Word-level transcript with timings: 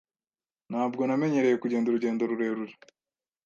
Ntabwo 0.69 1.01
namenyereye 1.03 1.55
kugenda 1.63 1.87
urugendo 1.89 2.21
rurerure. 2.29 2.73